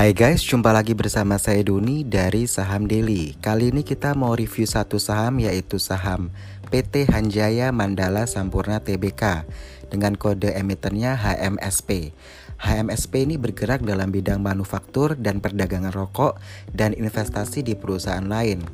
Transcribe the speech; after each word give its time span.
Hai 0.00 0.16
guys, 0.16 0.40
jumpa 0.40 0.72
lagi 0.72 0.96
bersama 0.96 1.36
saya 1.36 1.60
Doni 1.60 2.08
dari 2.08 2.48
Saham 2.48 2.88
Daily. 2.88 3.36
Kali 3.36 3.68
ini 3.68 3.84
kita 3.84 4.16
mau 4.16 4.32
review 4.32 4.64
satu 4.64 4.96
saham 4.96 5.44
yaitu 5.44 5.76
saham 5.76 6.32
PT 6.72 7.04
Hanjaya 7.12 7.68
Mandala 7.68 8.24
Sampurna 8.24 8.80
Tbk 8.80 9.44
dengan 9.92 10.16
kode 10.16 10.56
emitennya 10.56 11.20
HMSP. 11.20 12.16
HMSP 12.64 13.28
ini 13.28 13.36
bergerak 13.36 13.84
dalam 13.84 14.08
bidang 14.08 14.40
manufaktur 14.40 15.20
dan 15.20 15.44
perdagangan 15.44 15.92
rokok 15.92 16.40
dan 16.72 16.96
investasi 16.96 17.60
di 17.60 17.76
perusahaan 17.76 18.24
lain. 18.24 18.64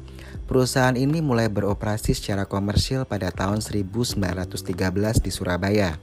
Perusahaan 0.46 0.94
ini 0.94 1.18
mulai 1.18 1.50
beroperasi 1.50 2.14
secara 2.14 2.46
komersil 2.46 3.02
pada 3.02 3.34
tahun 3.34 3.58
1913 3.58 4.54
di 5.18 5.30
Surabaya. 5.34 5.98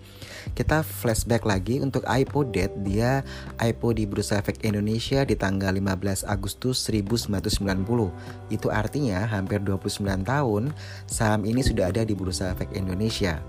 Kita 0.51 0.83
flashback 0.83 1.47
lagi 1.47 1.79
untuk 1.79 2.03
IPO 2.03 2.51
date, 2.51 2.75
dia 2.83 3.23
IPO 3.55 3.95
di 3.95 4.03
Bursa 4.03 4.43
Efek 4.43 4.59
Indonesia 4.67 5.23
di 5.23 5.39
tanggal 5.39 5.71
15 5.71 6.27
Agustus 6.27 6.83
1990. 6.91 8.51
Itu 8.51 8.67
artinya 8.67 9.23
hampir 9.31 9.63
29 9.63 10.03
tahun 10.27 10.75
saham 11.07 11.47
ini 11.47 11.63
sudah 11.63 11.95
ada 11.95 12.03
di 12.03 12.11
Bursa 12.11 12.51
Efek 12.51 12.75
Indonesia. 12.75 13.39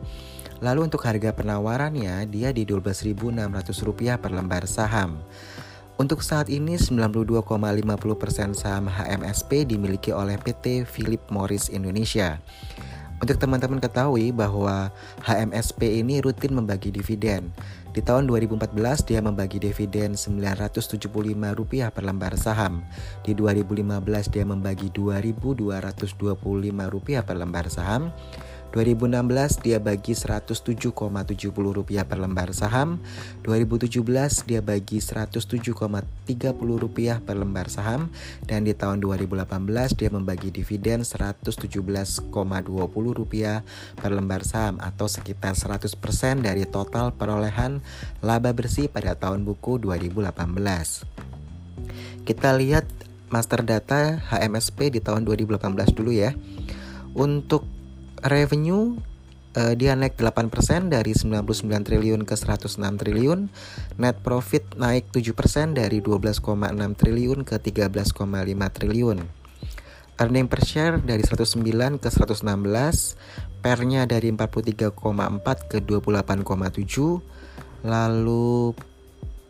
Lalu 0.62 0.86
untuk 0.86 1.02
harga 1.02 1.34
penawarannya 1.34 2.22
dia 2.30 2.55
di 2.55 2.62
Rp12.600 2.62 4.22
per 4.22 4.30
lembar 4.30 4.70
saham. 4.70 5.19
Untuk 5.95 6.27
saat 6.27 6.51
ini 6.51 6.75
92,50% 6.75 7.55
saham 8.59 8.91
HMSP 8.91 9.62
dimiliki 9.62 10.11
oleh 10.11 10.34
PT 10.34 10.91
Philip 10.91 11.23
Morris 11.30 11.70
Indonesia. 11.70 12.43
Untuk 13.23 13.39
teman-teman 13.39 13.79
ketahui 13.79 14.34
bahwa 14.34 14.91
HMSP 15.23 16.03
ini 16.03 16.19
rutin 16.19 16.59
membagi 16.59 16.91
dividen. 16.91 17.55
Di 17.95 18.03
tahun 18.03 18.27
2014 18.27 18.75
dia 19.07 19.23
membagi 19.23 19.62
dividen 19.62 20.19
Rp975 20.19 21.95
per 21.95 22.03
lembar 22.03 22.34
saham. 22.34 22.83
Di 23.23 23.31
2015 23.39 24.34
dia 24.34 24.42
membagi 24.42 24.91
Rp2.225 24.91 27.23
per 27.23 27.36
lembar 27.39 27.70
saham. 27.70 28.11
2016 28.75 29.62
dia 29.62 29.78
bagi 29.78 30.19
Rp107,70 30.19 31.94
per 32.03 32.19
lembar 32.19 32.50
saham. 32.50 32.98
2017 33.47 34.03
dia 34.50 34.58
bagi 34.58 34.98
Rp107,30 34.98 36.58
per 37.22 37.36
lembar 37.39 37.70
saham 37.70 38.11
dan 38.50 38.67
di 38.67 38.75
tahun 38.75 38.98
2018 38.98 39.47
dia 39.95 40.11
membagi 40.11 40.50
dividen 40.50 41.06
Rp117,20 41.06 42.27
per 43.95 44.11
lembar 44.11 44.42
saham 44.42 44.83
atau 44.83 45.06
sekitar 45.06 45.55
100% 45.55 45.95
dari 46.42 46.67
total 46.67 47.14
perolehan 47.14 47.78
laba 48.27 48.50
bersih 48.50 48.91
pada 48.91 49.14
tahun 49.14 49.47
buku 49.47 49.78
2018. 49.86 50.34
Kita 52.27 52.50
lihat 52.58 52.91
master 53.30 53.62
data 53.62 54.19
HMSP 54.34 54.91
di 54.91 54.98
tahun 54.98 55.22
2018 55.22 55.62
dulu 55.95 56.11
ya. 56.11 56.34
Untuk 57.14 57.73
revenue 58.25 58.97
uh, 59.55 59.72
dia 59.77 59.94
naik 59.94 60.19
8% 60.19 60.50
dari 60.91 61.12
99 61.14 61.69
triliun 61.69 62.25
ke 62.27 62.34
106 62.34 62.80
triliun. 62.80 63.53
Net 64.00 64.17
profit 64.25 64.64
naik 64.75 65.12
7% 65.12 65.77
dari 65.78 66.00
12,6 66.00 66.41
triliun 66.98 67.45
ke 67.47 67.56
13,5 67.61 68.77
triliun. 68.77 69.19
Earning 70.14 70.47
per 70.47 70.62
share 70.62 71.02
dari 71.02 71.27
109 71.27 71.98
ke 71.98 72.06
116, 72.06 72.47
pernya 73.58 74.06
dari 74.06 74.30
43,4 74.30 74.95
ke 75.67 75.83
28,7. 75.83 77.19
Lalu 77.84 78.78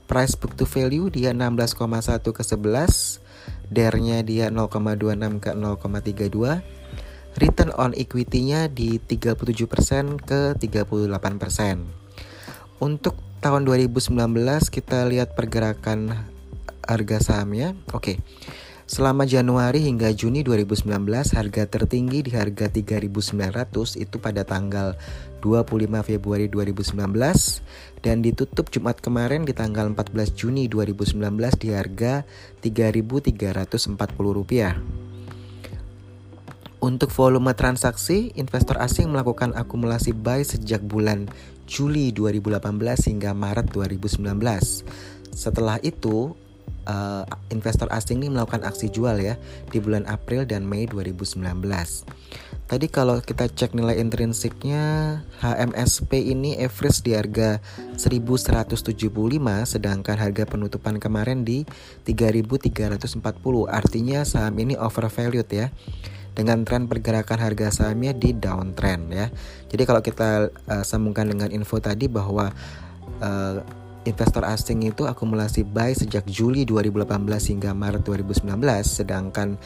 price 0.09 0.35
book 0.41 0.57
to 0.57 0.65
value 0.65 1.13
dia 1.13 1.37
16,1 1.37 2.25
ke 2.33 2.43
11, 2.43 3.21
DER-nya 3.69 4.25
dia 4.25 4.49
0,26 4.49 5.45
ke 5.45 5.53
0,32 5.53 6.84
return 7.39 7.71
on 7.75 7.95
equity-nya 7.95 8.71
di 8.71 8.99
37% 9.03 10.23
ke 10.23 10.55
38%. 10.59 11.79
Untuk 12.83 13.15
tahun 13.45 13.69
2019 13.69 14.17
kita 14.73 15.05
lihat 15.09 15.37
pergerakan 15.37 16.17
harga 16.85 17.19
sahamnya. 17.21 17.75
Oke. 17.93 18.19
Selama 18.85 19.25
Januari 19.25 19.81
hingga 19.81 20.13
Juni 20.13 20.45
2019 20.45 20.93
harga 21.33 21.65
tertinggi 21.65 22.21
di 22.21 22.37
harga 22.37 22.69
3.900 22.69 23.97
itu 23.97 24.21
pada 24.21 24.45
tanggal 24.45 24.93
25 25.41 26.05
Februari 26.05 26.53
2019 26.53 27.01
dan 28.05 28.21
ditutup 28.21 28.69
Jumat 28.69 29.01
kemarin 29.01 29.49
di 29.49 29.57
tanggal 29.57 29.89
14 29.89 30.37
Juni 30.37 30.69
2019 30.69 31.17
di 31.57 31.73
harga 31.73 32.29
Rp3.340. 32.61 35.04
Untuk 36.85 37.09
volume 37.17 37.57
transaksi, 37.57 38.29
investor 38.37 38.77
asing 38.77 39.09
melakukan 39.09 39.57
akumulasi 39.57 40.13
buy 40.13 40.45
sejak 40.45 40.85
bulan 40.85 41.33
Juli 41.65 42.13
2018 42.13 42.61
hingga 43.09 43.33
Maret 43.33 43.73
2019. 43.73 44.85
Setelah 45.33 45.81
itu, 45.81 46.37
uh, 46.85 47.25
investor 47.49 47.89
asing 47.89 48.21
ini 48.21 48.29
melakukan 48.29 48.69
aksi 48.69 48.93
jual 48.93 49.17
ya 49.17 49.41
di 49.73 49.81
bulan 49.81 50.05
April 50.05 50.45
dan 50.45 50.69
Mei 50.69 50.85
2019. 50.85 51.41
Tadi 52.69 52.87
kalau 52.93 53.25
kita 53.25 53.49
cek 53.49 53.73
nilai 53.73 53.97
intrinsiknya 53.97 54.85
HMSP 55.41 56.37
ini 56.37 56.61
average 56.61 57.01
di 57.01 57.17
harga 57.17 57.65
1175 57.97 58.93
sedangkan 59.65 60.17
harga 60.21 60.45
penutupan 60.45 61.01
kemarin 61.01 61.49
di 61.49 61.65
3340 62.05 63.25
artinya 63.73 64.21
saham 64.29 64.57
ini 64.61 64.77
overvalued 64.77 65.49
ya 65.49 65.73
dengan 66.35 66.67
tren 66.67 66.91
pergerakan 66.91 67.39
harga 67.39 67.71
sahamnya 67.71 68.11
di 68.11 68.35
downtrend 68.35 69.15
ya. 69.15 69.27
Jadi 69.71 69.83
kalau 69.87 70.03
kita 70.03 70.51
uh, 70.51 70.85
sambungkan 70.85 71.31
dengan 71.31 71.49
info 71.55 71.79
tadi 71.79 72.11
bahwa 72.11 72.51
uh, 73.23 73.57
investor 74.05 74.45
asing 74.45 74.85
itu 74.85 75.09
akumulasi 75.09 75.65
buy 75.65 75.95
sejak 75.97 76.27
Juli 76.29 76.69
2018 76.69 77.09
hingga 77.57 77.71
Maret 77.73 78.03
2019 78.05 78.45
sedangkan 78.85 79.57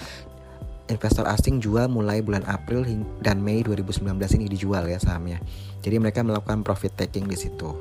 investor 0.88 1.28
asing 1.28 1.60
jual 1.60 1.88
mulai 1.88 2.24
bulan 2.24 2.44
April 2.48 2.84
dan 3.20 3.44
Mei 3.44 3.60
2019 3.60 4.08
ini 4.40 4.46
dijual 4.48 4.88
ya 4.88 4.96
sahamnya. 4.96 5.40
Jadi 5.84 5.96
mereka 6.00 6.24
melakukan 6.24 6.64
profit 6.64 6.96
taking 6.96 7.28
di 7.28 7.36
situ. 7.36 7.76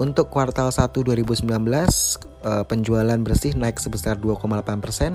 Untuk 0.00 0.32
kuartal 0.32 0.72
1 0.72 0.96
2019 0.96 1.44
uh, 1.44 2.64
penjualan 2.64 3.20
bersih 3.20 3.52
naik 3.52 3.76
sebesar 3.76 4.16
2,8% 4.16 4.64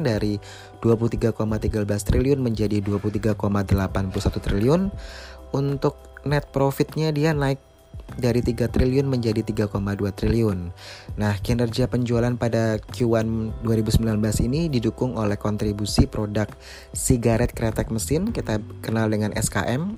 dari 0.06 0.38
23,13 0.86 1.34
triliun 2.06 2.38
menjadi 2.38 2.86
23,81 2.86 4.46
triliun. 4.46 4.94
Untuk 5.58 5.98
net 6.22 6.46
profitnya 6.54 7.10
dia 7.10 7.34
naik 7.34 7.58
dari 8.14 8.46
3 8.46 8.70
triliun 8.70 9.10
menjadi 9.10 9.42
3,2 9.42 9.74
triliun. 10.14 10.70
Nah, 11.18 11.34
kinerja 11.42 11.90
penjualan 11.90 12.38
pada 12.38 12.78
Q1 12.78 13.66
2019 13.66 14.06
ini 14.46 14.70
didukung 14.70 15.18
oleh 15.18 15.36
kontribusi 15.42 16.06
produk 16.06 16.46
sigaret 16.94 17.58
kretek 17.58 17.90
mesin 17.90 18.30
kita 18.30 18.62
kenal 18.86 19.10
dengan 19.10 19.34
SKM. 19.34 19.98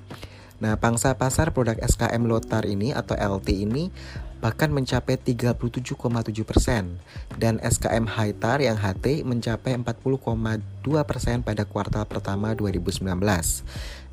Nah, 0.57 0.73
pangsa 0.81 1.13
pasar 1.13 1.53
produk 1.53 1.77
SKM 1.77 2.25
Lotar 2.25 2.65
ini 2.65 2.89
atau 2.89 3.13
LT 3.13 3.53
ini 3.53 3.93
bahkan 4.37 4.69
mencapai 4.69 5.17
37,7 5.17 5.97
persen 6.45 7.01
dan 7.41 7.57
SKM 7.57 8.05
Haitar 8.05 8.61
yang 8.61 8.77
HT 8.77 9.25
mencapai 9.25 9.73
40,2 9.73 10.61
persen 11.09 11.41
pada 11.41 11.65
kuartal 11.65 12.05
pertama 12.05 12.53
2019. 12.53 13.01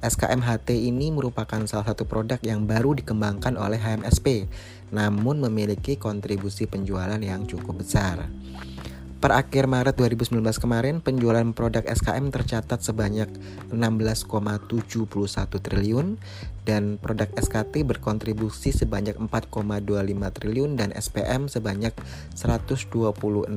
SKM 0.04 0.40
HT 0.40 0.68
ini 0.76 1.12
merupakan 1.12 1.60
salah 1.68 1.92
satu 1.92 2.04
produk 2.08 2.40
yang 2.40 2.64
baru 2.64 2.96
dikembangkan 2.96 3.56
oleh 3.56 3.80
HMSP, 3.80 4.48
namun 4.92 5.40
memiliki 5.40 5.96
kontribusi 5.96 6.68
penjualan 6.68 7.20
yang 7.20 7.44
cukup 7.48 7.84
besar. 7.84 8.28
Per 9.24 9.32
akhir 9.32 9.72
Maret 9.72 9.96
2019 9.96 10.36
kemarin, 10.60 11.00
penjualan 11.00 11.48
produk 11.56 11.80
SKM 11.80 12.28
tercatat 12.28 12.84
sebanyak 12.84 13.32
16,71 13.72 14.68
triliun 15.64 16.20
dan 16.68 17.00
produk 17.00 17.32
SKT 17.32 17.88
berkontribusi 17.88 18.76
sebanyak 18.76 19.16
4,25 19.16 19.56
triliun 20.28 20.76
dan 20.76 20.92
SPM 20.92 21.48
sebanyak 21.48 21.96
126,72 22.36 23.48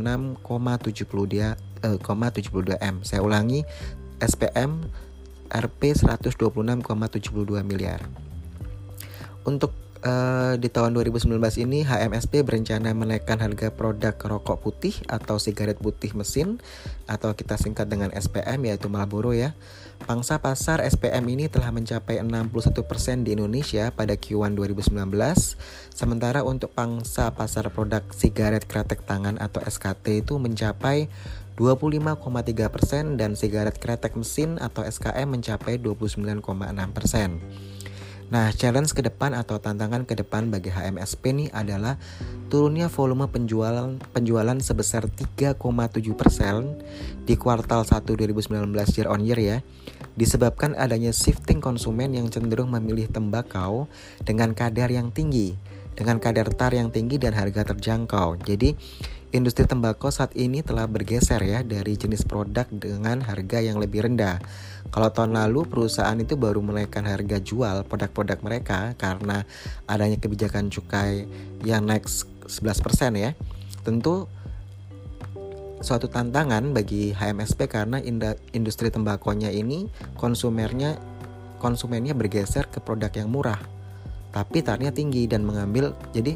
eh, 1.84 2.80
M. 2.80 2.96
Saya 3.04 3.20
ulangi, 3.20 3.68
SPM 4.24 4.88
Rp 5.52 5.82
126,72 5.84 6.80
miliar. 7.68 8.08
Untuk 9.44 9.87
uh, 10.04 10.54
di 10.60 10.70
tahun 10.70 10.94
2019 10.94 11.40
ini 11.64 11.82
HMSP 11.86 12.46
berencana 12.46 12.94
menaikkan 12.94 13.42
harga 13.42 13.74
produk 13.74 14.14
rokok 14.14 14.62
putih 14.62 14.94
atau 15.10 15.42
sigaret 15.42 15.80
putih 15.80 16.14
mesin 16.14 16.62
atau 17.10 17.34
kita 17.34 17.58
singkat 17.58 17.90
dengan 17.90 18.14
SPM 18.14 18.68
yaitu 18.68 18.92
Marlboro 18.92 19.34
ya. 19.34 19.58
Pangsa 19.98 20.38
pasar 20.38 20.86
SPM 20.86 21.26
ini 21.34 21.50
telah 21.50 21.74
mencapai 21.74 22.22
61% 22.22 23.26
di 23.26 23.34
Indonesia 23.34 23.90
pada 23.90 24.14
Q1 24.14 24.54
2019, 24.54 24.94
sementara 25.90 26.46
untuk 26.46 26.70
pangsa 26.78 27.34
pasar 27.34 27.74
produk 27.74 28.06
sigaret 28.14 28.70
kretek 28.70 29.02
tangan 29.10 29.42
atau 29.42 29.58
SKT 29.66 30.22
itu 30.22 30.38
mencapai 30.38 31.10
25,3% 31.58 33.18
dan 33.18 33.34
sigaret 33.34 33.74
kretek 33.82 34.14
mesin 34.14 34.62
atau 34.62 34.86
SKM 34.86 35.26
mencapai 35.26 35.82
29,6%. 35.82 36.46
Nah, 38.28 38.52
challenge 38.52 38.92
ke 38.92 39.00
depan 39.00 39.32
atau 39.32 39.56
tantangan 39.56 40.04
ke 40.04 40.12
depan 40.20 40.52
bagi 40.52 40.68
HMSP 40.68 41.32
ini 41.32 41.46
adalah 41.56 41.96
turunnya 42.52 42.92
volume 42.92 43.32
penjualan 43.32 43.96
penjualan 44.12 44.60
sebesar 44.60 45.08
3,7% 45.08 45.56
di 47.24 47.34
kuartal 47.40 47.88
1 47.88 48.04
2019 48.04 48.52
year 49.00 49.08
on 49.08 49.24
year 49.24 49.40
ya. 49.40 49.58
Disebabkan 50.20 50.76
adanya 50.76 51.16
shifting 51.16 51.64
konsumen 51.64 52.12
yang 52.20 52.28
cenderung 52.28 52.68
memilih 52.68 53.08
tembakau 53.08 53.88
dengan 54.28 54.52
kadar 54.52 54.92
yang 54.92 55.16
tinggi, 55.16 55.56
dengan 55.96 56.20
kadar 56.20 56.52
tar 56.52 56.76
yang 56.76 56.92
tinggi 56.92 57.16
dan 57.16 57.32
harga 57.32 57.64
terjangkau. 57.72 58.44
Jadi, 58.44 58.76
industri 59.38 59.70
tembakau 59.70 60.10
saat 60.10 60.34
ini 60.34 60.66
telah 60.66 60.90
bergeser 60.90 61.40
ya 61.46 61.62
dari 61.62 61.94
jenis 61.94 62.26
produk 62.26 62.66
dengan 62.74 63.22
harga 63.22 63.62
yang 63.62 63.78
lebih 63.78 64.10
rendah 64.10 64.42
kalau 64.88 65.12
tahun 65.12 65.36
lalu 65.36 65.68
perusahaan 65.68 66.16
itu 66.16 66.40
baru 66.40 66.64
menaikkan 66.64 67.04
harga 67.04 67.44
jual 67.44 67.84
produk-produk 67.86 68.40
mereka 68.40 68.80
karena 68.96 69.44
adanya 69.84 70.16
kebijakan 70.16 70.72
cukai 70.72 71.28
yang 71.68 71.84
naik 71.84 72.08
11% 72.08 72.48
ya. 73.20 73.36
Tentu 73.84 74.32
suatu 75.84 76.08
tantangan 76.08 76.72
bagi 76.72 77.12
HMSP 77.14 77.68
karena 77.70 78.02
industri 78.56 78.90
tembakonya 78.90 79.54
ini 79.54 79.92
konsumernya 80.18 80.98
konsumennya 81.62 82.18
bergeser 82.18 82.66
ke 82.66 82.82
produk 82.82 83.14
yang 83.14 83.30
murah 83.30 83.62
tapi 84.34 84.66
tarnya 84.66 84.90
tinggi 84.90 85.30
dan 85.30 85.46
mengambil 85.46 85.94
jadi 86.18 86.34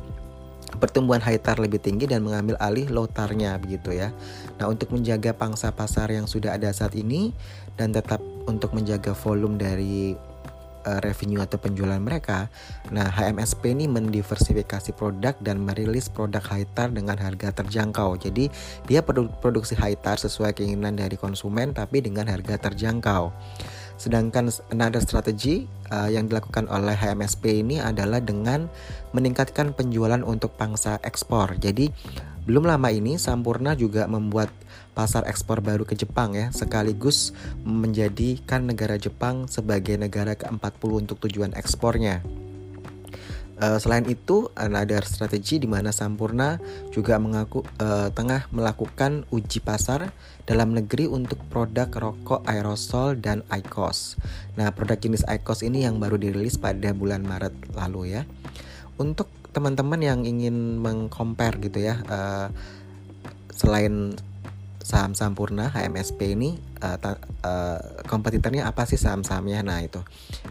pertumbuhan 0.79 1.19
high 1.19 1.41
tar 1.41 1.57
lebih 1.59 1.81
tinggi 1.81 2.07
dan 2.07 2.23
mengambil 2.23 2.55
alih 2.61 2.87
low 2.87 3.09
tarnya 3.09 3.57
begitu 3.57 3.91
ya. 3.91 4.13
Nah, 4.61 4.69
untuk 4.69 4.93
menjaga 4.93 5.35
pangsa 5.35 5.73
pasar 5.73 6.13
yang 6.13 6.29
sudah 6.29 6.55
ada 6.55 6.71
saat 6.71 6.93
ini 6.95 7.33
dan 7.75 7.91
tetap 7.91 8.21
untuk 8.45 8.71
menjaga 8.77 9.11
volume 9.11 9.57
dari 9.57 10.13
uh, 10.85 10.99
revenue 11.01 11.41
atau 11.41 11.57
penjualan 11.61 11.99
mereka. 12.01 12.49
Nah, 12.89 13.09
HMSP 13.09 13.73
ini 13.73 13.85
mendiversifikasi 13.85 14.93
produk 14.97 15.37
dan 15.41 15.61
merilis 15.61 16.09
produk 16.09 16.41
high 16.41 16.67
dengan 16.93 17.17
harga 17.17 17.53
terjangkau. 17.63 18.17
Jadi, 18.21 18.49
dia 18.89 19.05
produ 19.05 19.29
produksi 19.41 19.77
high 19.77 19.97
sesuai 19.97 20.57
keinginan 20.57 20.97
dari 20.97 21.15
konsumen 21.17 21.73
tapi 21.73 22.01
dengan 22.01 22.29
harga 22.29 22.69
terjangkau. 22.69 23.33
Sedangkan 24.01 24.49
another 24.73 24.97
strategi 24.97 25.69
uh, 25.93 26.09
yang 26.09 26.25
dilakukan 26.25 26.65
oleh 26.73 26.97
HMSP 26.97 27.61
ini 27.61 27.77
adalah 27.77 28.17
dengan 28.17 28.65
meningkatkan 29.13 29.77
penjualan 29.77 30.25
untuk 30.25 30.57
pangsa 30.57 30.97
ekspor. 31.05 31.61
Jadi 31.61 31.93
belum 32.49 32.65
lama 32.65 32.89
ini 32.89 33.21
Sampurna 33.21 33.77
juga 33.77 34.09
membuat 34.09 34.49
pasar 34.97 35.29
ekspor 35.29 35.61
baru 35.61 35.85
ke 35.85 35.93
Jepang 35.93 36.33
ya, 36.33 36.49
sekaligus 36.49 37.29
menjadikan 37.61 38.65
negara 38.65 38.97
Jepang 38.97 39.45
sebagai 39.45 39.93
negara 40.01 40.33
ke-40 40.33 40.89
untuk 40.97 41.21
tujuan 41.29 41.53
ekspornya. 41.53 42.25
Uh, 43.61 43.77
selain 43.77 44.09
itu, 44.09 44.49
ada 44.57 44.81
strategi 45.05 45.61
di 45.61 45.69
mana 45.69 45.93
Sampurna 45.93 46.57
juga 46.89 47.21
mengaku 47.21 47.61
uh, 47.77 48.09
tengah 48.09 48.49
melakukan 48.49 49.29
uji 49.29 49.61
pasar 49.61 50.09
dalam 50.49 50.73
negeri 50.73 51.05
untuk 51.05 51.37
produk 51.53 51.85
rokok 51.93 52.41
aerosol 52.49 53.21
dan 53.21 53.45
IQOS. 53.53 54.17
Nah, 54.57 54.73
produk 54.73 54.97
jenis 54.97 55.21
IQOS 55.29 55.61
ini 55.61 55.85
yang 55.85 56.01
baru 56.01 56.17
dirilis 56.17 56.57
pada 56.57 56.89
bulan 56.97 57.21
Maret 57.21 57.53
lalu 57.77 58.17
ya. 58.17 58.25
Untuk 58.97 59.29
teman-teman 59.53 60.01
yang 60.01 60.25
ingin 60.25 60.81
mengcompare 60.81 61.61
gitu 61.61 61.85
ya, 61.85 62.01
uh, 62.09 62.49
selain 63.53 64.17
saham 64.81 65.13
Sampurna 65.13 65.69
HMSP 65.69 66.33
ini 66.33 66.57
uh, 66.81 66.97
uh, 67.45 67.79
kompetitornya 68.09 68.65
apa 68.67 68.83
sih 68.89 68.97
saham-sahamnya? 68.97 69.61
Nah 69.61 69.79
itu 69.85 70.01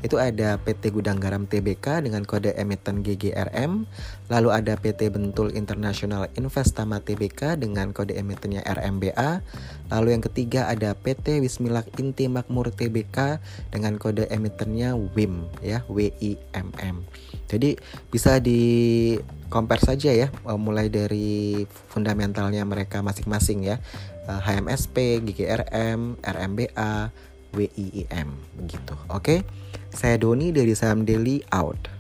itu 0.01 0.17
ada 0.17 0.57
PT 0.63 0.95
Gudang 0.95 1.19
Garam 1.19 1.45
TBK 1.45 2.07
dengan 2.07 2.23
kode 2.25 2.55
emiten 2.55 3.03
GGRM, 3.03 3.85
lalu 4.31 4.49
ada 4.55 4.79
PT 4.79 5.11
Bentul 5.11 5.53
International 5.55 6.31
Investama 6.39 7.03
TBK 7.03 7.59
dengan 7.59 7.91
kode 7.91 8.15
emitennya 8.17 8.63
RMBA, 8.65 9.43
lalu 9.91 10.09
yang 10.15 10.23
ketiga 10.25 10.71
ada 10.71 10.95
PT 10.95 11.43
Wismilak 11.43 11.91
Inti 11.99 12.31
Makmur 12.31 12.71
TBK 12.73 13.43
dengan 13.75 13.99
kode 13.99 14.31
emitennya 14.31 14.95
WIM 14.95 15.51
ya 15.61 15.83
WIMM. 15.91 17.03
Jadi 17.51 17.75
bisa 18.15 18.39
di 18.39 19.19
compare 19.51 19.83
saja 19.83 20.15
ya 20.15 20.31
mulai 20.55 20.87
dari 20.87 21.67
fundamentalnya 21.91 22.63
mereka 22.63 23.03
masing-masing 23.03 23.67
ya 23.67 23.83
HMSP, 24.29 25.25
GGRM, 25.25 26.21
RMBA, 26.21 26.93
WIIM 27.55 28.29
begitu. 28.59 28.95
Oke. 29.11 29.43
Saya 29.91 30.17
Doni 30.23 30.55
dari 30.55 30.71
Saham 30.75 31.03
Daily 31.03 31.43
out. 31.51 32.00